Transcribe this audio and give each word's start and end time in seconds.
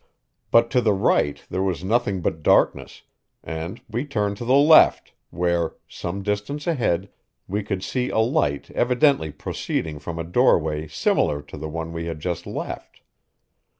But 0.49 0.71
to 0.71 0.81
the 0.81 0.93
right 0.93 1.39
there 1.51 1.61
was 1.61 1.83
nothing 1.83 2.21
but 2.21 2.41
darkness, 2.41 3.03
and 3.43 3.79
we 3.87 4.03
turned 4.03 4.35
to 4.37 4.45
the 4.45 4.55
left, 4.55 5.13
where, 5.29 5.75
some 5.87 6.23
distance 6.23 6.65
ahead, 6.65 7.07
we 7.47 7.61
could 7.61 7.83
see 7.83 8.09
a 8.09 8.17
light 8.17 8.71
evidently 8.71 9.31
proceeding 9.31 9.99
from 9.99 10.17
a 10.17 10.23
doorway 10.23 10.87
similar 10.87 11.39
to 11.43 11.55
the 11.55 11.69
one 11.69 11.93
we 11.93 12.05
had 12.07 12.19
just 12.19 12.47
left. 12.47 13.01